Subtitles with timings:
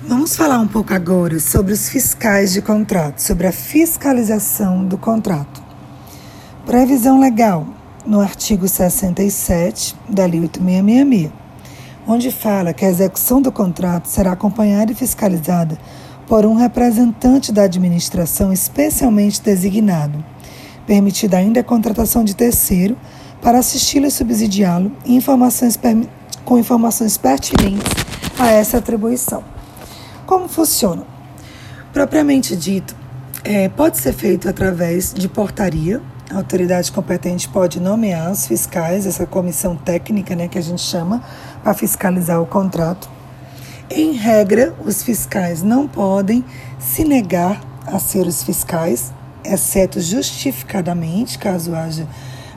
[0.00, 5.60] Vamos falar um pouco agora sobre os fiscais de contrato, sobre a fiscalização do contrato.
[6.64, 7.66] Previsão legal
[8.06, 11.32] no artigo 67 da Lei 8666,
[12.06, 15.76] onde fala que a execução do contrato será acompanhada e fiscalizada
[16.28, 20.24] por um representante da administração especialmente designado,
[20.86, 22.96] permitida ainda a contratação de terceiro
[23.42, 24.92] para assisti-lo e subsidiá-lo
[26.44, 27.92] com informações pertinentes
[28.38, 29.57] a essa atribuição.
[30.28, 31.04] Como funciona?
[31.90, 32.94] Propriamente dito,
[33.42, 36.02] é, pode ser feito através de portaria.
[36.30, 41.24] A autoridade competente pode nomear os fiscais, essa comissão técnica né, que a gente chama,
[41.62, 43.08] para fiscalizar o contrato.
[43.88, 46.44] Em regra, os fiscais não podem
[46.78, 52.06] se negar a ser os fiscais, exceto justificadamente, caso haja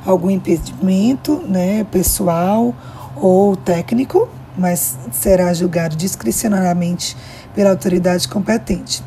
[0.05, 2.75] algum impedimento né, pessoal
[3.15, 7.15] ou técnico, mas será julgado discricionariamente
[7.53, 9.03] pela autoridade competente.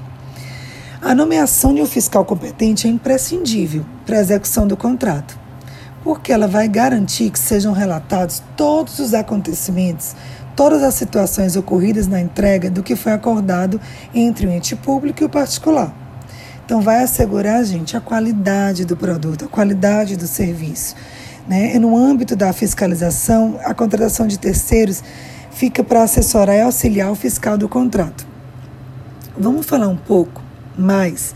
[1.00, 5.38] A nomeação de um fiscal competente é imprescindível para a execução do contrato,
[6.02, 10.16] porque ela vai garantir que sejam relatados todos os acontecimentos,
[10.56, 13.80] todas as situações ocorridas na entrega do que foi acordado
[14.14, 15.94] entre o ente público e o particular.
[16.64, 20.96] Então, vai assegurar, gente, a qualidade do produto, a qualidade do serviço.
[21.46, 21.76] Né?
[21.76, 25.04] E no âmbito da fiscalização, a contratação de terceiros
[25.50, 28.33] fica para assessorar e auxiliar o fiscal do contrato.
[29.36, 30.40] Vamos falar um pouco
[30.78, 31.34] mais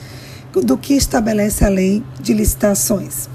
[0.52, 3.28] do que estabelece a lei de licitações.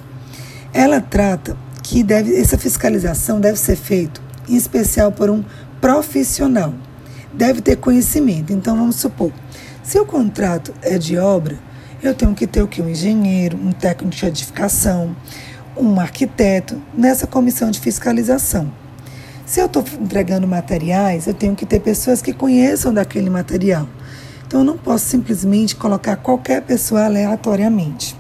[0.74, 5.44] Ela trata que deve, essa fiscalização deve ser feita, em especial por um
[5.82, 6.74] profissional.
[7.34, 8.54] Deve ter conhecimento.
[8.54, 9.34] Então, vamos supor,
[9.84, 11.60] se o contrato é de obra,
[12.02, 12.82] eu tenho que ter o que?
[12.82, 15.14] Um engenheiro, um técnico de edificação,
[15.76, 18.72] um arquiteto nessa comissão de fiscalização.
[19.46, 23.90] Se eu estou entregando materiais, eu tenho que ter pessoas que conheçam daquele material.
[24.54, 28.16] Então, eu não posso simplesmente colocar qualquer pessoa aleatoriamente.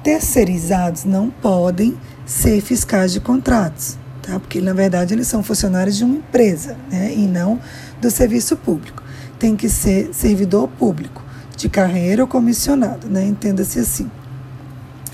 [0.00, 4.38] Terceirizados não podem ser fiscais de contratos, tá?
[4.38, 7.12] porque na verdade eles são funcionários de uma empresa né?
[7.12, 7.58] e não
[8.00, 9.02] do serviço público.
[9.40, 11.20] Tem que ser servidor público
[11.56, 13.26] de carreira ou comissionado, né?
[13.26, 14.08] Entenda-se assim.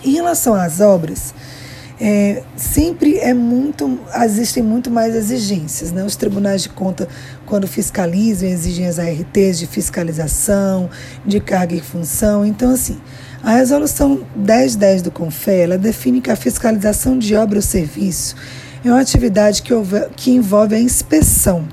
[0.04, 1.32] Em relação às obras,
[2.00, 5.92] é, sempre é muito, existem muito mais exigências.
[5.92, 6.04] Né?
[6.04, 7.08] Os tribunais de conta,
[7.46, 10.90] quando fiscalizam, exigem as ARTs de fiscalização,
[11.24, 12.44] de carga e função.
[12.44, 13.00] Então, assim,
[13.42, 18.36] a resolução 1010 do CONFE, define que a fiscalização de obra ou serviço
[18.84, 19.72] é uma atividade que,
[20.14, 21.66] que envolve a inspeção.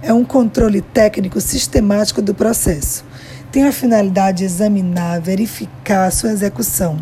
[0.00, 3.04] É um controle técnico sistemático do processo
[3.50, 6.98] tem a finalidade de examinar, verificar a sua execução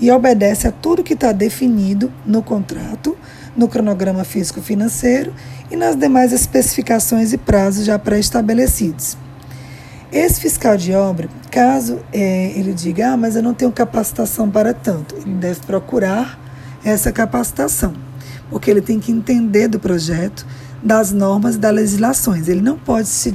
[0.00, 3.16] e obedece a tudo que está definido no contrato,
[3.56, 5.32] no cronograma físico-financeiro
[5.70, 9.16] e nas demais especificações e prazos já pré-estabelecidos.
[10.12, 14.72] Esse fiscal de obra, caso é, ele diga, ah, mas eu não tenho capacitação para
[14.72, 16.38] tanto, ele deve procurar
[16.84, 17.94] essa capacitação,
[18.48, 20.46] porque ele tem que entender do projeto,
[20.82, 22.48] das normas e das legislações.
[22.48, 23.32] Ele não pode se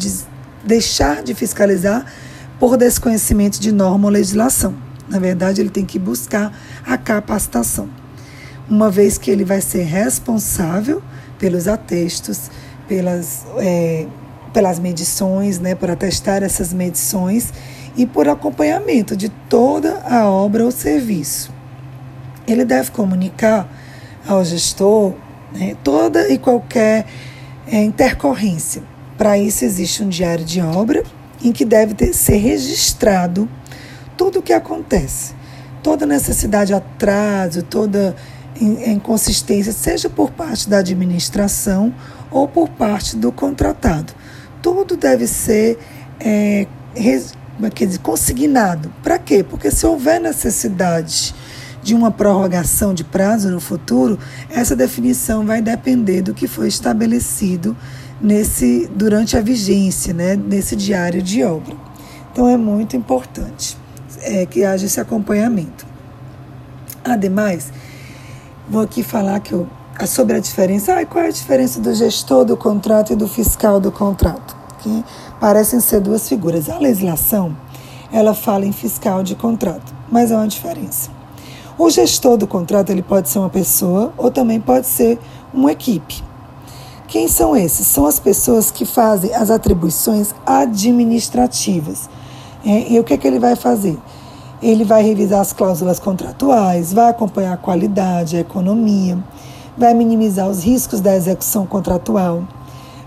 [0.64, 2.06] deixar de fiscalizar
[2.60, 4.74] por desconhecimento de norma ou legislação.
[5.08, 7.90] Na verdade, ele tem que buscar a capacitação,
[8.70, 11.02] uma vez que ele vai ser responsável
[11.38, 12.50] pelos atestos,
[12.88, 14.06] pelas, é,
[14.54, 17.52] pelas medições, né, por atestar essas medições
[17.96, 21.52] e por acompanhamento de toda a obra ou serviço.
[22.48, 23.70] Ele deve comunicar
[24.28, 25.14] ao gestor
[25.54, 27.06] né, toda e qualquer
[27.68, 28.84] é, intercorrência.
[29.18, 31.04] Para isso, existe um diário de obra
[31.44, 33.50] em que deve ter, ser registrado
[34.22, 35.34] tudo o que acontece.
[35.82, 38.16] Toda necessidade, atraso, toda
[38.56, 41.92] inconsistência, seja por parte da administração
[42.30, 44.14] ou por parte do contratado.
[44.62, 45.80] Tudo deve ser
[46.20, 47.34] é, res,
[47.64, 48.94] é dizer, consignado.
[49.02, 49.44] Para quê?
[49.44, 51.34] Porque se houver necessidade
[51.82, 54.20] de uma prorrogação de prazo no futuro,
[54.52, 57.76] essa definição vai depender do que foi estabelecido
[58.22, 61.76] nesse durante a vigência, né, nesse diário de obra.
[62.32, 63.81] Então é muito importante
[64.22, 65.86] é, que haja esse acompanhamento.
[67.04, 67.72] Ademais,
[68.70, 69.68] vou aqui falar que eu,
[70.08, 70.96] sobre a diferença.
[70.96, 74.56] Ah, qual é a diferença do gestor do contrato e do fiscal do contrato?
[74.80, 75.04] Que
[75.40, 76.70] parecem ser duas figuras.
[76.70, 77.56] A legislação
[78.12, 81.10] ela fala em fiscal de contrato, mas há uma diferença.
[81.78, 85.18] O gestor do contrato ele pode ser uma pessoa ou também pode ser
[85.54, 86.22] uma equipe.
[87.08, 87.88] Quem são esses?
[87.88, 92.10] São as pessoas que fazem as atribuições administrativas.
[92.66, 93.98] É, e o que, é que ele vai fazer?
[94.62, 99.18] Ele vai revisar as cláusulas contratuais, vai acompanhar a qualidade, a economia,
[99.78, 102.44] vai minimizar os riscos da execução contratual,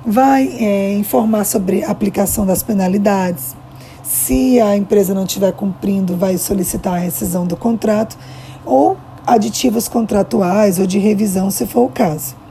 [0.05, 3.55] vai é, informar sobre a aplicação das penalidades.
[4.03, 8.19] Se a empresa não estiver cumprindo, vai solicitar a rescisão do contrato
[8.67, 8.97] ou
[9.27, 12.44] aditivos contratuais ou de revisão, se for o caso.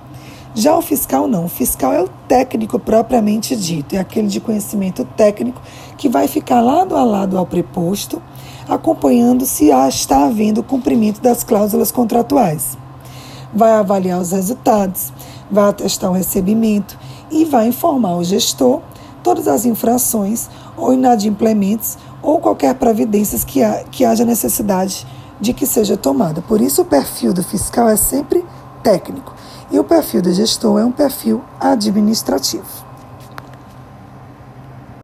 [0.55, 1.45] Já o fiscal não.
[1.45, 5.59] O fiscal é o técnico propriamente dito, é aquele de conhecimento técnico
[5.97, 8.21] que vai ficar lado a lado ao preposto,
[8.69, 12.77] acompanhando se está havendo cumprimento das cláusulas contratuais.
[13.51, 15.11] Vai avaliar os resultados,
[15.49, 16.97] vai atestar o recebimento
[17.31, 18.81] e vai informar ao gestor
[19.23, 25.05] todas as infrações ou inadimplementos ou qualquer providências que, ha, que haja necessidade
[25.41, 26.41] de que seja tomada.
[26.41, 28.45] Por isso, o perfil do fiscal é sempre
[28.83, 29.32] técnico
[29.73, 32.82] e o perfil do gestor é um perfil administrativo.